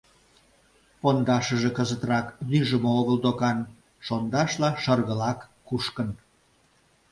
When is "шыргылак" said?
4.83-5.39